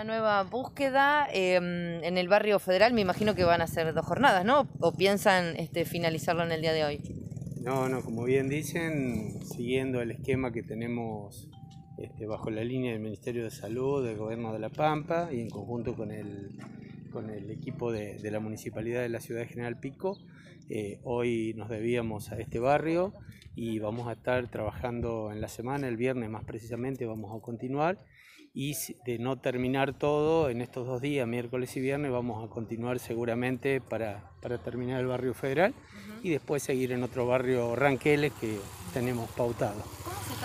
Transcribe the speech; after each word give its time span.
una 0.00 0.04
nueva 0.04 0.42
búsqueda 0.44 1.28
em, 1.30 2.02
en 2.02 2.16
el 2.16 2.26
barrio 2.26 2.58
federal. 2.58 2.94
Me 2.94 3.02
imagino 3.02 3.34
que 3.34 3.44
van 3.44 3.60
a 3.60 3.66
ser 3.66 3.92
dos 3.92 4.06
jornadas, 4.06 4.46
¿no? 4.46 4.66
¿O 4.80 4.92
piensan 4.92 5.56
este, 5.56 5.84
finalizarlo 5.84 6.42
en 6.42 6.52
el 6.52 6.62
día 6.62 6.72
de 6.72 6.84
hoy? 6.84 7.00
No, 7.60 7.86
no, 7.90 8.00
como 8.00 8.24
bien 8.24 8.48
dicen, 8.48 9.44
siguiendo 9.44 10.00
el 10.00 10.12
esquema 10.12 10.52
que 10.52 10.62
tenemos 10.62 11.48
este, 11.98 12.24
bajo 12.24 12.48
la 12.48 12.64
línea 12.64 12.92
del 12.92 13.00
Ministerio 13.00 13.44
de 13.44 13.50
Salud, 13.50 14.02
del 14.02 14.16
Gobierno 14.16 14.54
de 14.54 14.58
La 14.58 14.70
Pampa 14.70 15.28
y 15.30 15.40
en 15.40 15.50
conjunto 15.50 15.94
con 15.94 16.12
el, 16.12 16.58
con 17.12 17.28
el 17.28 17.50
equipo 17.50 17.92
de, 17.92 18.14
de 18.14 18.30
la 18.30 18.40
Municipalidad 18.40 19.02
de 19.02 19.10
la 19.10 19.20
Ciudad 19.20 19.42
de 19.42 19.48
General 19.48 19.78
Pico, 19.80 20.16
eh, 20.70 20.98
hoy 21.02 21.52
nos 21.58 21.68
debíamos 21.68 22.32
a 22.32 22.38
este 22.38 22.58
barrio 22.58 23.12
y 23.54 23.80
vamos 23.80 24.08
a 24.08 24.12
estar 24.12 24.48
trabajando 24.50 25.30
en 25.30 25.42
la 25.42 25.48
semana, 25.48 25.88
el 25.88 25.98
viernes 25.98 26.30
más 26.30 26.44
precisamente 26.44 27.04
vamos 27.04 27.36
a 27.36 27.42
continuar 27.42 27.98
y 28.52 28.74
de 29.04 29.18
no 29.18 29.38
terminar 29.38 29.96
todo 29.96 30.50
en 30.50 30.60
estos 30.60 30.86
dos 30.86 31.00
días, 31.00 31.26
miércoles 31.26 31.76
y 31.76 31.80
viernes, 31.80 32.10
vamos 32.10 32.44
a 32.44 32.52
continuar 32.52 32.98
seguramente 32.98 33.80
para, 33.80 34.32
para 34.40 34.58
terminar 34.58 35.00
el 35.00 35.06
barrio 35.06 35.34
federal 35.34 35.74
y 36.22 36.30
después 36.30 36.62
seguir 36.62 36.92
en 36.92 37.02
otro 37.02 37.26
barrio 37.26 37.76
Ranqueles 37.76 38.32
que 38.40 38.58
tenemos 38.92 39.30
pautado 39.30 39.82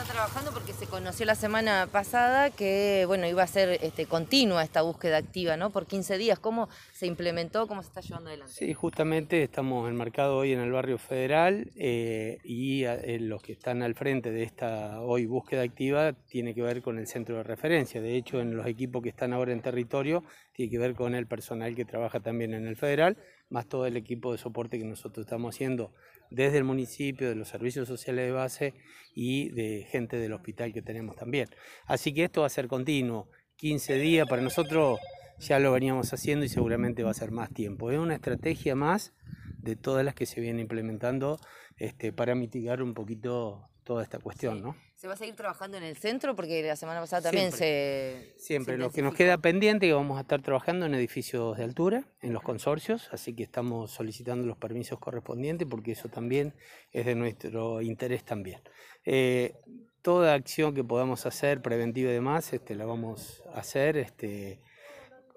está 0.02 0.12
trabajando 0.12 0.52
porque 0.52 0.74
se 0.74 0.88
conoció 0.88 1.26
la 1.26 1.36
semana 1.36 1.88
pasada 1.90 2.50
que 2.50 3.06
bueno 3.08 3.28
iba 3.28 3.44
a 3.44 3.48
ser 3.48 3.80
este, 3.82 4.08
continua 4.08 4.62
esta 4.62 4.82
búsqueda 4.82 5.16
activa, 5.16 5.56
¿no? 5.56 5.70
Por 5.70 5.86
15 5.86 6.18
días. 6.18 6.38
¿Cómo 6.38 6.68
se 6.92 7.08
implementó? 7.08 7.66
¿Cómo 7.66 7.82
se 7.82 7.88
está 7.88 8.02
llevando 8.02 8.28
adelante? 8.28 8.52
Sí, 8.54 8.74
justamente 8.74 9.42
estamos 9.42 9.90
enmarcados 9.90 10.42
hoy 10.42 10.52
en 10.52 10.60
el 10.60 10.74
barrio 10.74 10.98
federal 10.98 11.72
eh, 11.78 12.40
y 12.44 12.84
eh, 12.84 13.20
los 13.22 13.42
que 13.42 13.54
están 13.54 13.84
al 13.84 13.96
frente 13.96 14.32
de 14.32 14.44
esta 14.44 15.00
hoy 15.00 15.28
búsqueda 15.28 15.62
activa 15.62 16.12
tiene 16.12 16.54
que 16.54 16.62
ver 16.62 16.82
con 16.82 17.00
el 17.00 17.08
centro 17.08 17.38
de 17.38 17.44
referencia. 17.44 18.02
De 18.02 18.18
hecho, 18.18 18.42
en 18.42 18.58
los 18.58 18.68
equipos 18.68 19.02
que 19.02 19.10
están 19.10 19.32
ahora 19.32 19.54
en 19.54 19.62
territorio 19.62 20.26
tiene 20.56 20.72
que 20.72 20.78
ver 20.80 20.96
con 20.96 21.16
el 21.16 21.28
personal 21.28 21.76
que 21.76 21.84
trabaja 21.84 22.22
también 22.22 22.54
en 22.54 22.66
el 22.66 22.78
federal, 22.78 23.18
más 23.50 23.68
todo 23.68 23.86
el 23.86 23.98
equipo 23.98 24.32
de 24.32 24.38
soporte 24.38 24.78
que 24.78 24.86
nosotros 24.86 25.26
estamos 25.26 25.54
haciendo 25.54 25.92
desde 26.32 26.58
el 26.58 26.64
municipio, 26.64 27.28
de 27.28 27.36
los 27.36 27.50
servicios 27.50 27.88
sociales 27.88 28.26
de 28.26 28.32
base 28.32 28.74
y 29.14 29.50
de 29.50 29.86
gente 29.90 30.18
del 30.18 30.34
hospital 30.34 30.72
que 30.72 30.82
tenemos 30.82 31.18
también. 31.18 31.50
Así 31.86 32.14
que 32.14 32.24
esto 32.24 32.42
va 32.42 32.48
a 32.48 32.50
ser 32.50 32.68
continuo, 32.68 33.30
15 33.58 33.96
días 33.96 34.28
para 34.28 34.42
nosotros 34.42 35.00
ya 35.40 35.60
lo 35.60 35.74
veníamos 35.74 36.14
haciendo 36.14 36.46
y 36.46 36.50
seguramente 36.50 37.04
va 37.04 37.12
a 37.12 37.16
ser 37.16 37.32
más 37.32 37.52
tiempo. 37.52 37.92
Es 37.92 38.00
una 38.00 38.16
estrategia 38.16 38.76
más 38.76 39.14
de 39.58 39.76
todas 39.76 40.06
las 40.06 40.16
que 40.16 40.26
se 40.26 40.40
vienen 40.40 40.62
implementando 40.62 41.38
este, 41.78 42.14
para 42.14 42.36
mitigar 42.36 42.82
un 42.82 42.94
poquito 42.94 43.70
toda 43.86 44.04
esta 44.04 44.20
cuestión, 44.20 44.62
¿no? 44.62 44.76
¿Se 44.96 45.08
va 45.08 45.14
a 45.14 45.18
seguir 45.18 45.36
trabajando 45.36 45.78
en 45.78 45.84
el 45.84 45.96
centro? 45.96 46.36
Porque 46.36 46.64
la 46.64 46.76
semana 46.76 47.00
pasada 47.00 47.22
también 47.30 47.52
se... 47.52 48.34
Siempre, 48.38 48.78
lo 48.78 48.92
que 48.92 49.02
nos 49.02 49.14
queda 49.14 49.38
pendiente 49.38 49.86
es 49.86 49.92
que 49.92 49.94
vamos 49.94 50.18
a 50.18 50.22
estar 50.22 50.42
trabajando 50.42 50.88
en 50.88 50.96
edificios 50.96 51.56
de 51.56 51.64
altura, 51.64 52.04
en 52.22 52.34
los 52.34 52.42
consorcios, 52.42 53.08
así 53.12 53.36
que 53.36 53.44
estamos 53.44 53.92
solicitando 53.92 54.48
los 54.48 54.58
permisos 54.58 55.00
correspondientes 55.00 55.68
porque 55.70 55.92
eso 55.92 56.10
también 56.10 56.56
es 56.92 57.06
de 57.06 57.14
nuestro 57.16 57.82
interés 57.82 58.26
también. 58.26 58.62
Eh, 59.06 59.54
toda 60.02 60.34
acción 60.34 60.74
que 60.74 60.84
podamos 60.84 61.26
hacer, 61.28 61.62
preventiva 61.62 62.10
y 62.10 62.14
demás, 62.14 62.52
este, 62.54 62.74
la 62.74 62.86
vamos 62.86 63.44
a 63.54 63.60
hacer 63.60 63.98
este, 63.98 64.62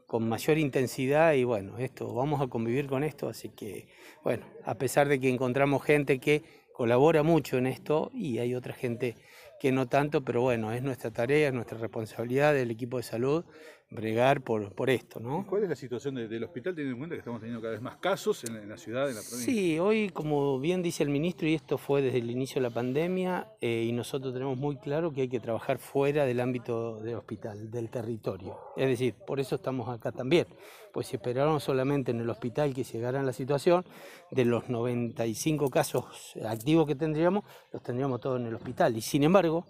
con 0.06 0.26
mayor 0.26 0.56
intensidad 0.56 1.34
y 1.34 1.44
bueno, 1.44 1.76
esto, 1.78 2.14
vamos 2.14 2.40
a 2.40 2.46
convivir 2.46 2.86
con 2.86 3.04
esto, 3.04 3.28
así 3.28 3.50
que 3.50 3.88
bueno, 4.24 4.46
a 4.64 4.74
pesar 4.74 5.08
de 5.08 5.20
que 5.20 5.28
encontramos 5.28 5.82
gente 5.84 6.18
que 6.18 6.42
colabora 6.78 7.24
mucho 7.24 7.58
en 7.58 7.66
esto 7.66 8.12
y 8.14 8.38
hay 8.38 8.54
otra 8.54 8.72
gente 8.72 9.16
que 9.58 9.72
no 9.72 9.88
tanto, 9.88 10.24
pero 10.24 10.42
bueno, 10.42 10.72
es 10.72 10.80
nuestra 10.80 11.10
tarea, 11.10 11.48
es 11.48 11.52
nuestra 11.52 11.76
responsabilidad 11.76 12.54
del 12.54 12.70
equipo 12.70 12.98
de 12.98 13.02
salud 13.02 13.44
bregar 13.90 14.42
por, 14.42 14.74
por 14.74 14.90
esto. 14.90 15.18
¿no? 15.18 15.46
¿Cuál 15.46 15.62
es 15.62 15.68
la 15.68 15.76
situación 15.76 16.14
del 16.14 16.44
hospital 16.44 16.74
teniendo 16.74 16.94
en 16.94 16.98
cuenta 16.98 17.14
que 17.14 17.20
estamos 17.20 17.40
teniendo 17.40 17.62
cada 17.62 17.72
vez 17.72 17.80
más 17.80 17.96
casos 17.96 18.44
en, 18.44 18.68
la 18.68 18.76
ciudad, 18.76 19.08
en 19.08 19.14
la 19.16 19.22
provincia? 19.22 19.52
Sí, 19.52 19.78
hoy 19.78 20.10
como 20.10 20.58
bien 20.60 20.82
dice 20.82 21.02
el 21.02 21.08
ministro, 21.08 21.48
y 21.48 21.54
esto 21.54 21.78
fue 21.78 22.02
desde 22.02 22.18
el 22.18 22.30
inicio 22.30 22.56
de 22.56 22.68
la 22.68 22.74
pandemia, 22.74 23.48
eh, 23.60 23.84
y 23.86 23.92
nosotros 23.92 24.34
tenemos 24.34 24.58
muy 24.58 24.76
claro 24.76 25.12
que 25.12 25.22
hay 25.22 25.28
que 25.28 25.40
trabajar 25.40 25.78
fuera 25.78 26.26
del 26.26 26.40
ámbito 26.40 27.00
del 27.00 27.14
hospital, 27.14 27.70
del 27.70 27.88
territorio. 27.88 28.58
Es 28.76 28.88
decir, 28.88 29.14
por 29.26 29.40
eso 29.40 29.54
estamos 29.54 29.88
acá 29.88 30.12
también, 30.12 30.46
pues 30.92 31.06
si 31.06 31.16
esperáramos 31.16 31.62
solamente 31.62 32.10
en 32.10 32.20
el 32.20 32.28
hospital 32.28 32.74
que 32.74 32.84
llegara 32.84 33.22
la 33.22 33.32
situación, 33.32 33.84
de 34.30 34.44
los 34.44 34.68
95 34.68 35.70
casos 35.70 36.34
activos 36.44 36.86
que 36.86 36.94
tendríamos, 36.94 37.44
los 37.72 37.82
tendríamos 37.82 38.20
todos 38.20 38.38
en 38.40 38.46
el 38.46 38.54
hospital. 38.54 38.96
Y 38.96 39.00
sin 39.00 39.22
embargo, 39.22 39.64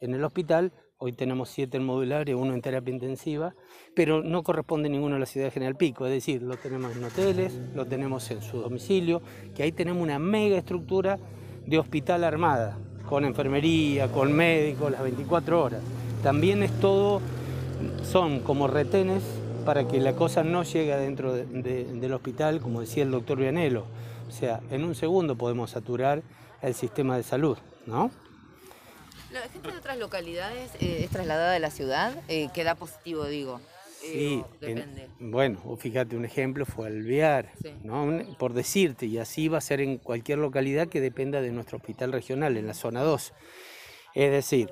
en 0.00 0.14
el 0.14 0.22
hospital 0.24 0.72
Hoy 0.98 1.12
tenemos 1.12 1.50
siete 1.50 1.76
en 1.76 1.84
modular 1.84 2.26
y 2.26 2.32
uno 2.32 2.54
en 2.54 2.62
terapia 2.62 2.90
intensiva, 2.90 3.54
pero 3.94 4.22
no 4.22 4.42
corresponde 4.42 4.88
ninguno 4.88 5.16
a 5.16 5.18
la 5.18 5.26
ciudad 5.26 5.48
de 5.48 5.50
General 5.50 5.76
Pico, 5.76 6.06
es 6.06 6.12
decir, 6.12 6.40
lo 6.40 6.56
tenemos 6.56 6.96
en 6.96 7.04
hoteles, 7.04 7.52
lo 7.74 7.84
tenemos 7.84 8.30
en 8.30 8.40
su 8.40 8.62
domicilio, 8.62 9.20
que 9.54 9.62
ahí 9.62 9.72
tenemos 9.72 10.02
una 10.02 10.18
mega 10.18 10.56
estructura 10.56 11.18
de 11.66 11.78
hospital 11.78 12.24
armada, 12.24 12.78
con 13.06 13.26
enfermería, 13.26 14.10
con 14.10 14.32
médicos, 14.32 14.90
las 14.90 15.02
24 15.02 15.62
horas. 15.62 15.82
También 16.22 16.62
es 16.62 16.72
todo, 16.80 17.20
son 18.02 18.40
como 18.40 18.66
retenes 18.66 19.22
para 19.66 19.86
que 19.86 20.00
la 20.00 20.14
cosa 20.14 20.44
no 20.44 20.62
llegue 20.62 20.96
dentro 20.96 21.34
del 21.34 22.12
hospital, 22.14 22.58
como 22.60 22.80
decía 22.80 23.02
el 23.02 23.10
doctor 23.10 23.36
Vianelo. 23.36 23.84
O 24.28 24.32
sea, 24.32 24.60
en 24.70 24.82
un 24.82 24.94
segundo 24.94 25.36
podemos 25.36 25.72
saturar 25.72 26.22
el 26.62 26.72
sistema 26.72 27.18
de 27.18 27.22
salud, 27.22 27.58
¿no? 27.84 28.10
La 29.40 29.48
gente 29.48 29.70
de 29.70 29.78
otras 29.78 29.98
localidades 29.98 30.70
eh, 30.80 31.04
es 31.04 31.10
trasladada 31.10 31.52
de 31.52 31.60
la 31.60 31.70
ciudad, 31.70 32.14
eh, 32.28 32.48
queda 32.54 32.74
positivo, 32.74 33.26
digo. 33.26 33.60
Sí, 34.00 34.42
depende. 34.60 35.08
bueno, 35.18 35.76
fíjate, 35.76 36.16
un 36.16 36.24
ejemplo 36.24 36.64
fue 36.64 36.86
Alvear, 36.86 37.50
¿no? 37.82 38.20
por 38.38 38.52
decirte, 38.52 39.06
y 39.06 39.18
así 39.18 39.48
va 39.48 39.58
a 39.58 39.60
ser 39.60 39.80
en 39.80 39.98
cualquier 39.98 40.38
localidad 40.38 40.86
que 40.86 41.00
dependa 41.00 41.40
de 41.40 41.50
nuestro 41.50 41.78
hospital 41.78 42.12
regional, 42.12 42.56
en 42.56 42.68
la 42.68 42.74
zona 42.74 43.02
2. 43.02 43.32
Es 44.14 44.30
decir, 44.30 44.70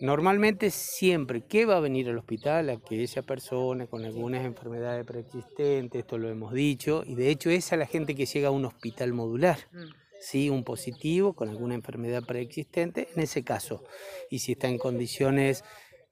normalmente 0.00 0.70
siempre 0.70 1.42
que 1.42 1.66
va 1.66 1.76
a 1.76 1.80
venir 1.80 2.08
al 2.08 2.18
hospital 2.18 2.68
aquella 2.68 3.22
persona 3.22 3.86
con 3.86 4.04
algunas 4.04 4.44
enfermedades 4.44 5.06
preexistentes, 5.06 6.00
esto 6.00 6.18
lo 6.18 6.28
hemos 6.28 6.52
dicho, 6.52 7.04
y 7.06 7.14
de 7.14 7.30
hecho 7.30 7.50
esa 7.50 7.76
es 7.76 7.78
la 7.78 7.86
gente 7.86 8.16
que 8.16 8.26
llega 8.26 8.48
a 8.48 8.52
un 8.52 8.64
hospital 8.64 9.12
modular. 9.12 9.58
Mm 9.72 10.03
sí, 10.24 10.48
un 10.48 10.64
positivo 10.64 11.34
con 11.34 11.48
alguna 11.48 11.74
enfermedad 11.74 12.24
preexistente, 12.24 13.08
en 13.14 13.22
ese 13.22 13.44
caso. 13.44 13.84
Y 14.30 14.38
si 14.38 14.52
está 14.52 14.68
en 14.68 14.78
condiciones 14.78 15.64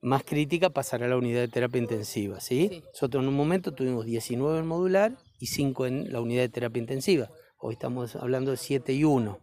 más 0.03 0.23
críticas, 0.25 0.71
pasará 0.71 1.07
a 1.07 1.09
la 1.09 1.17
unidad 1.17 1.41
de 1.41 1.49
terapia 1.49 1.81
intensiva. 1.81 2.41
¿sí? 2.41 2.83
Nosotros 2.93 3.23
en 3.23 3.29
un 3.29 3.35
momento 3.35 3.73
tuvimos 3.73 4.05
19 4.05 4.59
en 4.59 4.67
modular 4.67 5.17
y 5.39 5.47
5 5.47 5.87
en 5.87 6.13
la 6.13 6.21
unidad 6.21 6.43
de 6.43 6.49
terapia 6.51 6.81
intensiva. 6.81 7.31
Hoy 7.59 7.75
estamos 7.75 8.17
hablando 8.17 8.51
de 8.51 8.57
7 8.57 8.93
y 8.93 9.05
1. 9.05 9.39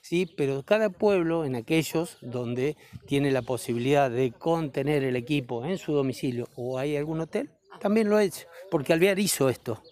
¿sí? 0.00 0.26
Pero 0.36 0.62
cada 0.64 0.88
pueblo, 0.88 1.44
en 1.44 1.54
aquellos 1.54 2.16
donde 2.22 2.76
tiene 3.06 3.30
la 3.30 3.42
posibilidad 3.42 4.10
de 4.10 4.32
contener 4.32 5.04
el 5.04 5.16
equipo 5.16 5.64
en 5.64 5.78
su 5.78 5.92
domicilio 5.92 6.48
o 6.56 6.78
hay 6.78 6.96
algún 6.96 7.20
hotel, 7.20 7.50
también 7.78 8.08
lo 8.08 8.16
ha 8.16 8.24
hecho. 8.24 8.46
Porque 8.70 8.94
Alvear 8.94 9.18
hizo 9.18 9.48
esto. 9.48 9.82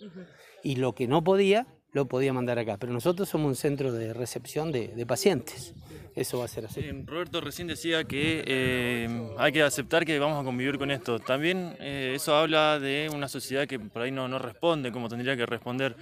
Y 0.64 0.76
lo 0.76 0.94
que 0.94 1.06
no 1.06 1.22
podía, 1.22 1.66
lo 1.96 2.06
podía 2.06 2.32
mandar 2.32 2.58
acá. 2.58 2.76
Pero 2.76 2.92
nosotros 2.92 3.28
somos 3.28 3.48
un 3.48 3.56
centro 3.56 3.90
de 3.90 4.12
recepción 4.12 4.70
de, 4.70 5.04
pacientes. 5.06 5.74
Eso 6.14 6.38
va 6.38 6.44
a 6.44 6.48
ser 6.48 6.66
así. 6.66 6.82
Roberto 7.04 7.40
recién 7.40 7.66
decía 7.66 8.04
que 8.04 8.44
eh, 8.46 9.34
hay 9.38 9.52
que 9.52 9.62
aceptar 9.62 10.04
que 10.04 10.18
vamos 10.18 10.40
a 10.40 10.44
convivir 10.44 10.78
con 10.78 10.90
esto. 10.90 11.18
También 11.18 11.74
eh, 11.80 12.12
eso 12.14 12.36
habla 12.36 12.78
de 12.78 13.10
una 13.12 13.28
sociedad 13.28 13.66
que 13.66 13.78
por 13.78 14.02
ahí 14.02 14.10
no, 14.10 14.28
no 14.28 14.38
responde 14.38 14.92
como 14.92 15.08
tendría 15.08 15.36
que 15.36 15.46
responder. 15.46 15.96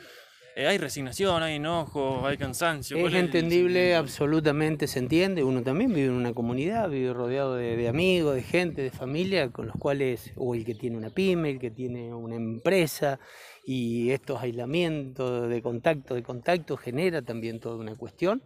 Eh, 0.56 0.68
hay 0.68 0.78
resignación, 0.78 1.42
hay 1.42 1.56
enojo, 1.56 2.24
hay 2.24 2.36
cansancio. 2.36 2.96
Es 2.96 3.14
entendible, 3.14 3.96
absolutamente 3.96 4.86
se 4.86 5.00
entiende. 5.00 5.42
Uno 5.42 5.62
también 5.62 5.92
vive 5.92 6.06
en 6.06 6.12
una 6.12 6.32
comunidad, 6.32 6.88
vive 6.88 7.12
rodeado 7.12 7.56
de, 7.56 7.76
de, 7.76 7.88
amigos, 7.88 8.36
de 8.36 8.42
gente, 8.42 8.82
de 8.82 8.90
familia, 8.90 9.50
con 9.50 9.66
los 9.66 9.76
cuales, 9.76 10.32
o 10.36 10.54
el 10.54 10.64
que 10.64 10.76
tiene 10.76 10.96
una 10.96 11.10
pyme, 11.10 11.50
el 11.50 11.58
que 11.58 11.72
tiene 11.72 12.14
una 12.14 12.36
empresa, 12.36 13.18
y 13.64 14.10
estos 14.10 14.42
aislamientos 14.42 15.48
de 15.48 15.62
contacto, 15.62 16.14
de 16.14 16.22
contacto 16.22 16.76
genera 16.76 17.22
también 17.22 17.60
toda 17.60 17.76
una 17.76 17.96
cuestión, 17.96 18.42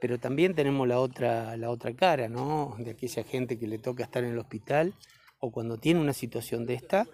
pero 0.00 0.18
también 0.18 0.54
tenemos 0.54 0.86
la 0.86 1.00
otra, 1.00 1.56
la 1.56 1.70
otra 1.70 1.94
cara, 1.94 2.28
¿no? 2.28 2.76
De 2.78 2.90
aquella 2.90 3.22
gente 3.24 3.58
que 3.58 3.66
le 3.66 3.78
toca 3.78 4.04
estar 4.04 4.24
en 4.24 4.32
el 4.32 4.38
hospital 4.38 4.94
o 5.40 5.50
cuando 5.50 5.78
tiene 5.78 6.00
una 6.00 6.12
situación 6.12 6.66
de 6.66 6.74
esta, 6.74 7.06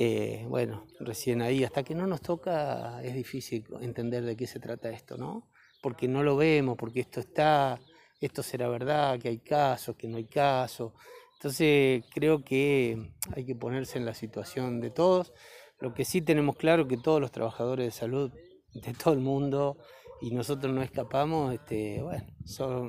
eh, 0.00 0.44
bueno, 0.46 0.86
recién 1.00 1.42
ahí, 1.42 1.64
hasta 1.64 1.82
que 1.82 1.92
no 1.92 2.06
nos 2.06 2.20
toca, 2.20 3.02
es 3.02 3.14
difícil 3.14 3.64
entender 3.80 4.24
de 4.24 4.36
qué 4.36 4.46
se 4.46 4.60
trata 4.60 4.90
esto, 4.90 5.16
¿no? 5.16 5.48
Porque 5.82 6.06
no 6.06 6.22
lo 6.22 6.36
vemos, 6.36 6.76
porque 6.76 7.00
esto 7.00 7.18
está, 7.18 7.80
esto 8.20 8.44
será 8.44 8.68
verdad, 8.68 9.18
que 9.18 9.28
hay 9.28 9.40
casos, 9.40 9.96
que 9.96 10.06
no 10.06 10.18
hay 10.18 10.26
casos. 10.26 10.92
Entonces 11.34 12.04
creo 12.14 12.44
que 12.44 13.10
hay 13.34 13.44
que 13.44 13.56
ponerse 13.56 13.98
en 13.98 14.04
la 14.04 14.14
situación 14.14 14.80
de 14.80 14.90
todos. 14.90 15.32
Lo 15.80 15.92
que 15.94 16.04
sí 16.04 16.22
tenemos 16.22 16.54
claro 16.54 16.86
que 16.86 16.96
todos 16.96 17.20
los 17.20 17.32
trabajadores 17.32 17.86
de 17.86 17.90
salud 17.90 18.30
de 18.74 18.94
todo 18.94 19.14
el 19.14 19.20
mundo 19.20 19.78
y 20.20 20.30
nosotros 20.30 20.72
no 20.72 20.80
escapamos, 20.80 21.52
este, 21.52 22.02
bueno, 22.02 22.24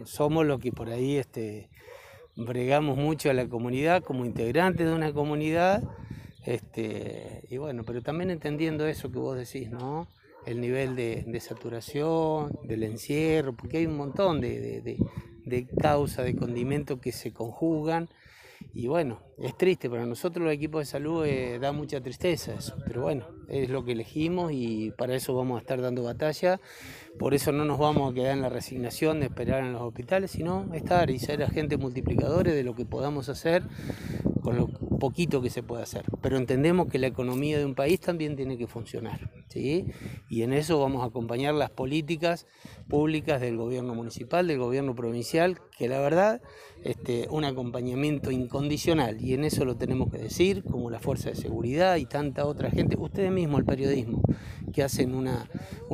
somos 0.05 0.45
los 0.45 0.59
que 0.59 0.71
por 0.71 0.91
ahí 0.91 1.17
este, 1.17 1.71
bregamos 2.35 2.97
mucho 2.97 3.31
a 3.31 3.33
la 3.33 3.49
comunidad 3.49 4.03
como 4.03 4.25
integrantes 4.25 4.85
de 4.85 4.93
una 4.93 5.11
comunidad, 5.11 5.81
Este, 6.45 7.43
y 7.49 7.57
bueno, 7.57 7.83
pero 7.85 8.01
también 8.01 8.29
entendiendo 8.29 8.87
eso 8.87 9.11
que 9.11 9.19
vos 9.19 9.37
decís, 9.37 9.69
¿no? 9.69 10.07
El 10.45 10.61
nivel 10.61 10.95
de, 10.95 11.39
saturación, 11.39 12.57
del 12.63 12.83
encierro, 12.83 13.53
porque 13.53 13.77
hay 13.77 13.85
un 13.85 13.97
montón 13.97 14.39
de, 14.39 14.81
de, 14.81 14.97
de 15.45 15.67
causas, 15.67 16.25
de 16.25 16.35
condimentos 16.35 16.99
que 16.99 17.11
se 17.11 17.33
conjugan 17.33 18.09
y 18.73 18.87
bueno, 18.87 19.19
es 19.37 19.57
triste, 19.57 19.89
para 19.89 20.05
nosotros 20.05 20.43
los 20.43 20.53
equipos 20.53 20.81
de 20.81 20.85
salud 20.85 21.25
eh, 21.25 21.57
da 21.59 21.71
mucha 21.71 22.01
tristeza 22.01 22.53
eso, 22.53 22.75
pero 22.85 23.01
bueno, 23.01 23.25
es 23.47 23.69
lo 23.69 23.83
que 23.83 23.93
elegimos 23.93 24.51
y 24.53 24.91
para 24.91 25.15
eso 25.15 25.35
vamos 25.35 25.57
a 25.57 25.61
estar 25.61 25.81
dando 25.81 26.03
batalla, 26.03 26.59
por 27.17 27.33
eso 27.33 27.51
no 27.51 27.65
nos 27.65 27.79
vamos 27.79 28.11
a 28.11 28.13
quedar 28.13 28.33
en 28.33 28.41
la 28.41 28.49
resignación 28.49 29.19
de 29.19 29.25
esperar 29.25 29.63
en 29.63 29.73
los 29.73 29.81
hospitales, 29.81 30.31
sino 30.31 30.71
estar 30.73 31.09
y 31.09 31.17
ser 31.19 31.41
agentes 31.41 31.79
multiplicadores 31.79 32.53
de 32.53 32.63
lo 32.63 32.75
que 32.75 32.85
podamos 32.85 33.27
hacer 33.27 33.63
con 34.41 34.55
lo 34.55 34.67
poquito 34.67 35.41
que 35.41 35.49
se 35.49 35.63
puede 35.63 35.83
hacer. 35.83 36.05
Pero 36.21 36.37
entendemos 36.37 36.87
que 36.87 36.99
la 36.99 37.07
economía 37.07 37.57
de 37.57 37.65
un 37.65 37.75
país 37.75 37.99
también 37.99 38.35
tiene 38.35 38.57
que 38.57 38.67
funcionar, 38.67 39.31
¿sí? 39.49 39.85
Y 40.29 40.43
en 40.43 40.53
eso 40.53 40.79
vamos 40.79 41.03
a 41.03 41.07
acompañar 41.07 41.53
las 41.53 41.69
políticas 41.69 42.47
públicas 42.87 43.41
del 43.41 43.57
gobierno 43.57 43.93
municipal, 43.95 44.47
del 44.47 44.59
gobierno 44.59 44.95
provincial, 44.95 45.59
que 45.77 45.87
la 45.87 45.99
verdad, 45.99 46.41
este, 46.83 47.27
un 47.29 47.43
acompañamiento 47.43 48.31
incondicional, 48.31 49.21
y 49.21 49.33
en 49.33 49.43
eso 49.43 49.65
lo 49.65 49.75
tenemos 49.75 50.11
que 50.11 50.17
decir, 50.17 50.63
como 50.63 50.89
la 50.89 50.99
fuerza 50.99 51.29
de 51.29 51.35
seguridad 51.35 51.97
y 51.97 52.05
tanta 52.05 52.45
otra 52.45 52.71
gente, 52.71 52.95
ustedes 52.97 53.31
mismos, 53.31 53.59
el 53.59 53.65
periodismo, 53.65 54.21
que 54.71 54.83
hacen 54.83 55.15
una, 55.15 55.49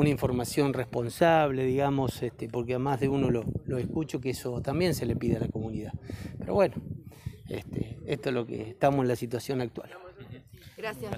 información 0.06 0.74
responsable, 0.74 1.66
digamos, 1.66 2.22
este, 2.22 2.48
porque 2.48 2.76
a 2.76 2.80
más 2.80 3.00
de 3.00 3.10
uno 3.10 3.32
lo, 3.32 3.44
lo 3.66 3.78
escucho, 3.78 4.22
que 4.22 4.30
eso 4.32 4.62
también 4.62 4.94
se 4.94 5.06
le 5.06 5.16
pide 5.16 5.38
a 5.38 5.40
la 5.40 5.48
comunidad. 5.48 5.94
Pero 6.38 6.54
bueno, 6.54 6.76
este, 7.50 8.00
esto 8.06 8.30
es 8.30 8.36
lo 8.36 8.46
que 8.46 8.70
estamos 8.70 9.02
en 9.02 9.08
la 9.08 9.16
situación 9.16 9.62
actual. 9.62 9.90
Gracias. 10.78 11.12